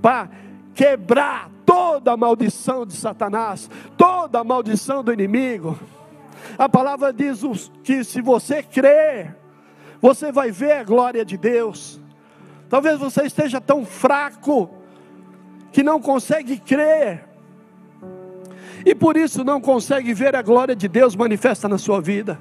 [0.00, 0.28] para
[0.74, 5.78] quebrar toda a maldição de Satanás, toda a maldição do inimigo.
[6.56, 7.40] A palavra diz
[7.82, 9.36] que se você crer,
[10.00, 12.00] você vai ver a glória de Deus.
[12.68, 14.70] Talvez você esteja tão fraco
[15.72, 17.28] que não consegue crer,
[18.84, 22.38] e por isso não consegue ver a glória de Deus manifesta na sua vida.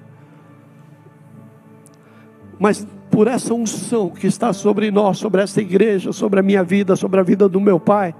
[2.60, 6.96] Mas por essa unção que está sobre nós, sobre essa igreja, sobre a minha vida,
[6.96, 8.14] sobre a vida do meu pai,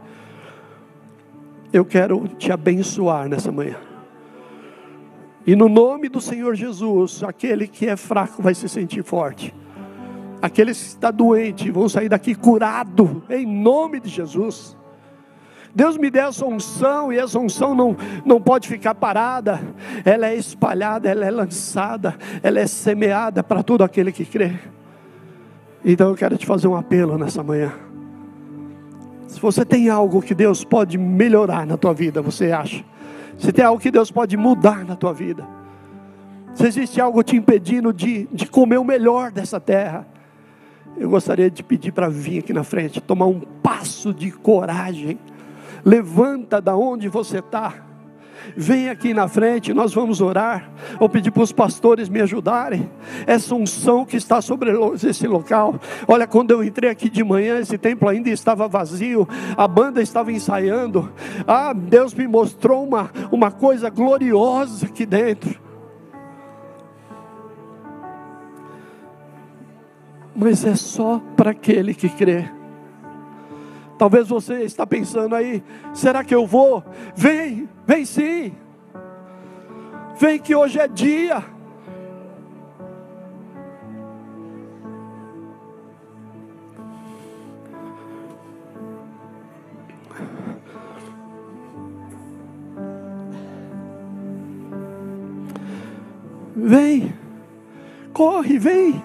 [1.72, 3.76] eu quero te abençoar nessa manhã.
[5.46, 9.54] E no nome do Senhor Jesus, aquele que é fraco vai se sentir forte.
[10.42, 14.78] Aqueles que está doente vão sair daqui curado em nome de Jesus.
[15.74, 17.96] Deus me deu essa unção e essa unção não,
[18.26, 19.60] não pode ficar parada.
[20.04, 24.54] Ela é espalhada, ela é lançada, ela é semeada para todo aquele que crê.
[25.90, 27.72] Então eu quero te fazer um apelo nessa manhã.
[29.26, 32.84] Se você tem algo que Deus pode melhorar na tua vida, você acha?
[33.38, 35.48] Se tem algo que Deus pode mudar na tua vida,
[36.54, 40.06] se existe algo te impedindo de, de comer o melhor dessa terra,
[40.98, 45.18] eu gostaria de pedir para vir aqui na frente, tomar um passo de coragem.
[45.86, 47.87] Levanta da onde você está.
[48.56, 50.72] Vem aqui na frente, nós vamos orar.
[51.00, 52.90] Vou pedir para os pastores me ajudarem.
[53.26, 54.72] Essa unção que está sobre
[55.04, 55.80] esse local.
[56.08, 60.32] Olha, quando eu entrei aqui de manhã, esse templo ainda estava vazio, a banda estava
[60.32, 61.12] ensaiando.
[61.48, 65.60] Ah, Deus me mostrou uma, uma coisa gloriosa aqui dentro.
[70.36, 72.57] Mas é só para aquele que crê.
[73.98, 76.84] Talvez você está pensando aí, será que eu vou?
[77.16, 78.54] Vem, vem sim.
[80.20, 81.44] Vem que hoje é dia.
[96.56, 97.14] Vem,
[98.14, 99.02] corre, vem.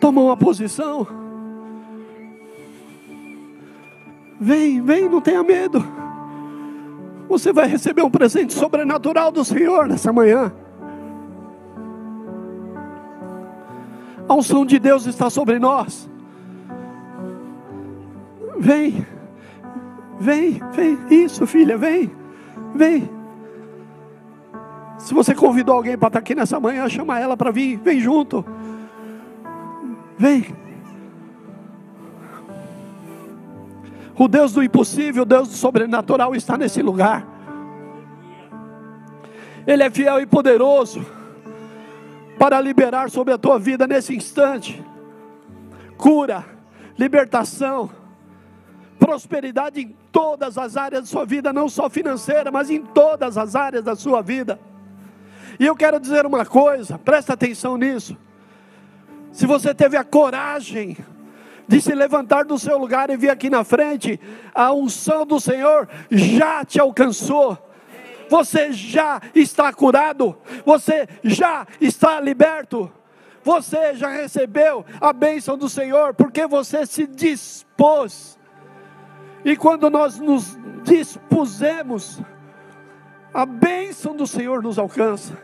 [0.00, 1.19] Toma uma posição.
[4.40, 5.84] Vem, vem, não tenha medo.
[7.28, 10.50] Você vai receber um presente sobrenatural do Senhor nessa manhã.
[14.26, 16.08] A unção de Deus está sobre nós.
[18.58, 19.06] Vem,
[20.18, 20.98] vem, vem.
[21.10, 22.10] Isso, filha, vem,
[22.74, 23.10] vem.
[24.98, 28.44] Se você convidou alguém para estar aqui nessa manhã, chama ela para vir, vem junto.
[30.16, 30.46] Vem.
[34.20, 37.26] O Deus do impossível, o Deus do sobrenatural está nesse lugar.
[39.66, 41.06] Ele é fiel e poderoso
[42.38, 44.84] para liberar sobre a tua vida nesse instante
[45.96, 46.44] cura,
[46.98, 47.88] libertação,
[48.98, 53.56] prosperidade em todas as áreas da sua vida, não só financeira, mas em todas as
[53.56, 54.60] áreas da sua vida.
[55.58, 58.14] E eu quero dizer uma coisa, presta atenção nisso.
[59.32, 60.98] Se você teve a coragem
[61.70, 64.18] de se levantar do seu lugar e vir aqui na frente,
[64.52, 67.56] a unção do Senhor já te alcançou.
[68.28, 72.90] Você já está curado, você já está liberto,
[73.44, 78.36] você já recebeu a bênção do Senhor, porque você se dispôs.
[79.44, 82.20] E quando nós nos dispusemos,
[83.32, 85.38] a bênção do Senhor nos alcança.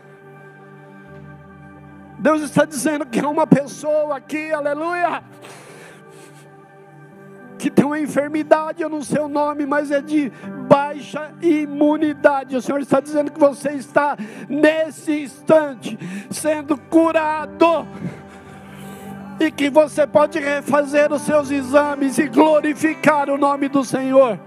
[2.19, 5.23] Deus está dizendo que há uma pessoa aqui, aleluia
[7.57, 10.31] que tem uma enfermidade, eu não sei o nome, mas é de
[10.67, 12.55] baixa imunidade.
[12.55, 14.15] O Senhor está dizendo que você está
[14.47, 15.97] nesse instante
[16.29, 17.87] sendo curado.
[19.39, 24.39] E que você pode refazer os seus exames e glorificar o nome do Senhor.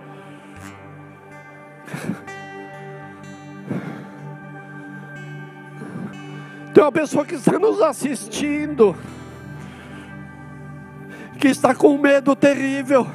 [6.74, 8.96] Tem uma pessoa que está nos assistindo
[11.40, 13.06] que está com medo terrível,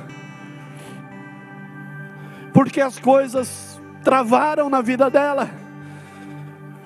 [2.51, 5.47] porque as coisas travaram na vida dela.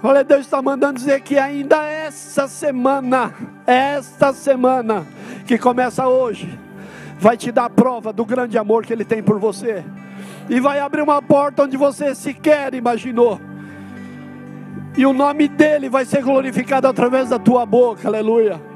[0.04, 3.34] Olha, Deus está mandando dizer que ainda essa semana,
[3.66, 5.08] esta semana
[5.48, 6.60] que começa hoje,
[7.18, 9.84] vai te dar prova do grande amor que Ele tem por você,
[10.50, 13.40] e vai abrir uma porta onde você sequer imaginou,
[14.98, 18.69] e o nome dEle vai ser glorificado através da tua boca, aleluia.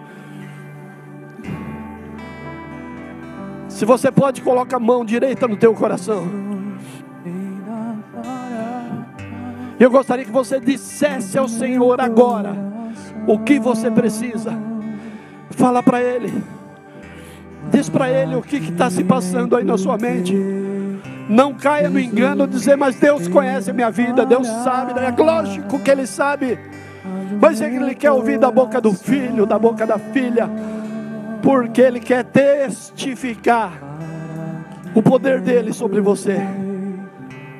[3.73, 6.27] Se você pode, coloca a mão direita no teu coração.
[9.79, 12.55] Eu gostaria que você dissesse ao Senhor agora
[13.27, 14.53] o que você precisa.
[15.49, 16.31] Fala para Ele.
[17.71, 20.35] Diz para Ele o que está se passando aí na sua mente.
[21.27, 25.79] Não caia no engano dizer, mas Deus conhece a minha vida, Deus sabe, é lógico
[25.79, 26.59] que Ele sabe.
[27.41, 30.47] Mas Ele quer ouvir da boca do filho, da boca da filha
[31.43, 33.73] porque Ele quer testificar
[34.95, 36.39] o poder dele sobre você.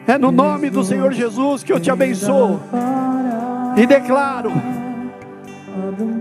[0.08, 2.60] É no nome do Senhor Jesus que eu te abençoo
[3.76, 4.52] e declaro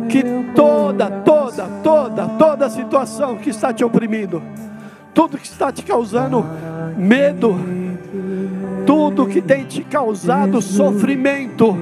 [0.08, 4.42] que toda, toda, toda, toda situação que está te oprimindo,
[5.14, 6.44] tudo que está te causando
[6.96, 7.56] medo,
[8.84, 11.76] tudo que tem te causado sofrimento,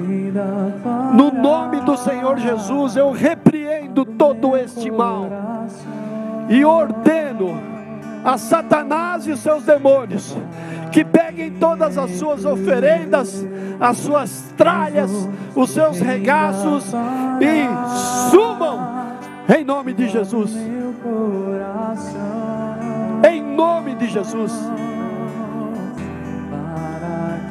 [1.15, 5.29] no nome do Senhor Jesus eu repreendo todo este mal
[6.49, 7.71] e ordeno
[8.25, 10.37] a Satanás e seus demônios
[10.93, 13.47] que peguem todas as suas oferendas,
[13.79, 15.11] as suas tralhas,
[15.55, 16.93] os seus regaços
[17.41, 18.91] e sumam
[19.57, 20.55] em nome de Jesus.
[23.29, 24.53] Em nome de Jesus.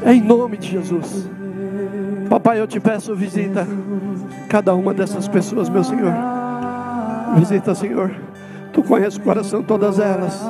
[0.05, 1.38] Em nome de Jesus.
[2.29, 3.67] Papai, eu te peço visita
[4.47, 6.13] cada uma dessas pessoas, meu Senhor
[7.35, 8.11] Visita, Senhor.
[8.73, 10.41] Tu conheces o coração, todas elas.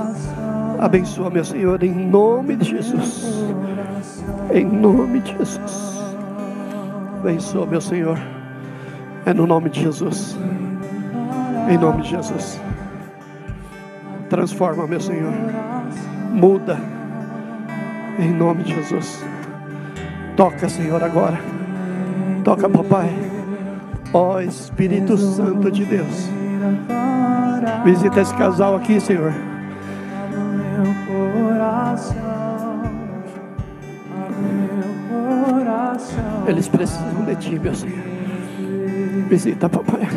[0.79, 3.45] Abençoa, meu Senhor, em nome de Jesus.
[4.53, 5.99] Em nome de Jesus.
[7.19, 8.17] Abençoa, meu Senhor.
[9.25, 10.37] É no nome de Jesus.
[11.69, 12.59] Em nome de Jesus.
[14.29, 15.33] Transforma, meu Senhor.
[16.31, 16.77] Muda.
[18.17, 19.23] Em nome de Jesus.
[20.35, 21.58] Toca, Senhor, agora.
[22.43, 23.09] Toca, papai.
[24.13, 26.29] Ó oh, Espírito Santo de Deus.
[27.83, 29.33] Visita esse casal aqui, Senhor.
[36.47, 37.99] Eles precisam de ti, meu Senhor.
[39.29, 40.07] Visita, papai.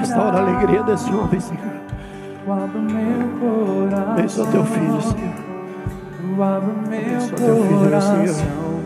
[0.00, 1.76] Restaura a alegria desse homem, Senhor.
[4.12, 5.45] Abençoa teu filho, Senhor.
[6.36, 8.76] Abençoa teu filho, Senhor.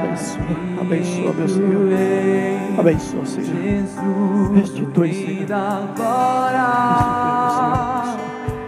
[0.00, 0.44] Abençoa,
[0.80, 2.78] abençoa, meu Senhor.
[2.78, 4.52] Abençoa, Senhor.
[4.54, 5.46] Restitui, Senhor.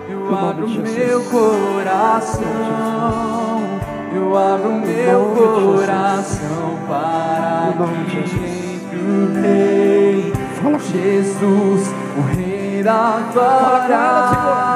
[0.08, 2.42] Eu abro meu coração.
[4.14, 8.56] Eu abro meu coração para o Rei.
[10.92, 14.75] Jesus, o Rei da glória.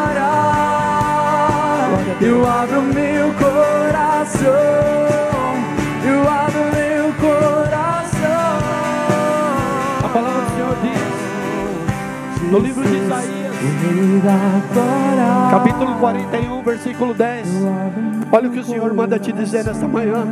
[2.23, 4.45] Eu abro meu coração,
[6.05, 8.59] eu abro meu coração.
[10.03, 13.55] A palavra do Senhor diz no livro de Isaías,
[15.49, 17.47] capítulo 41, versículo 10.
[18.31, 20.27] Olha o que o Senhor manda te dizer nesta manhã.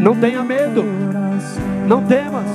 [0.00, 0.84] Não tenha medo,
[1.86, 2.46] não temas,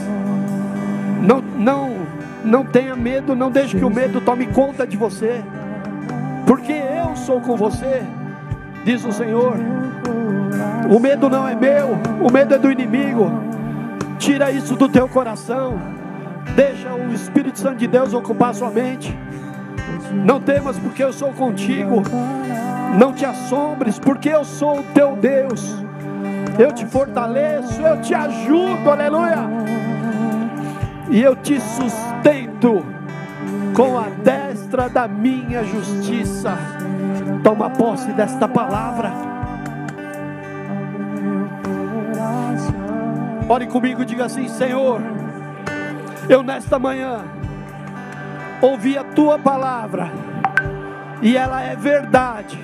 [1.22, 1.96] não, não,
[2.44, 5.42] não tenha medo, não deixe que o medo tome conta de você
[6.46, 8.04] porque eu sou com você,
[8.84, 9.56] diz o Senhor.
[10.90, 13.32] O medo não é meu, o medo é do inimigo.
[14.20, 15.80] Tira isso do teu coração.
[16.56, 19.18] Deixa o Espírito Santo de Deus ocupar sua mente.
[20.12, 22.04] Não temas, porque eu sou contigo.
[22.98, 25.84] Não te assombres, porque eu sou o teu Deus.
[26.60, 29.50] Eu te fortaleço, eu te ajudo, aleluia.
[31.10, 32.86] E eu te sustento
[33.74, 36.58] com a destra da minha justiça.
[37.44, 39.12] Toma posse desta palavra.
[43.48, 45.00] Ore comigo e diga assim: Senhor,
[46.28, 47.24] eu nesta manhã
[48.62, 50.10] ouvi a tua palavra
[51.22, 52.60] e ela é verdade.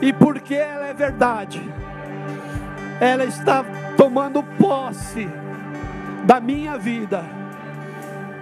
[0.00, 1.62] E porque ela é verdade,
[3.00, 3.64] ela está
[3.96, 5.28] tomando posse
[6.24, 7.24] da minha vida.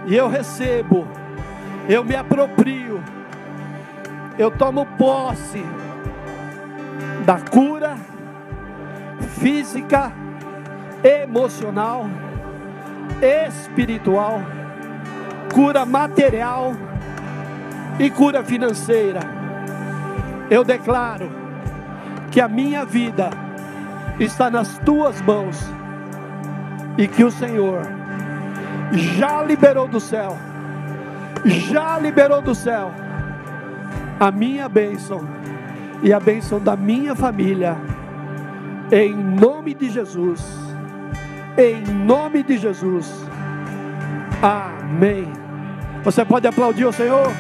[0.06, 1.06] E eu recebo
[1.90, 3.02] eu me aproprio,
[4.38, 5.60] eu tomo posse
[7.26, 7.96] da cura
[9.40, 10.12] física,
[11.02, 12.06] emocional,
[13.20, 14.40] espiritual,
[15.52, 16.76] cura material
[17.98, 19.22] e cura financeira.
[20.48, 21.28] Eu declaro
[22.30, 23.30] que a minha vida
[24.20, 25.58] está nas tuas mãos
[26.96, 27.82] e que o Senhor
[28.92, 30.38] já liberou do céu
[31.44, 32.92] já liberou do céu
[34.18, 35.26] a minha bênção
[36.02, 37.76] e a bênção da minha família,
[38.92, 40.42] em nome de Jesus.
[41.56, 43.26] Em nome de Jesus.
[44.42, 45.32] Amém.
[46.02, 47.30] Você pode aplaudir o Senhor?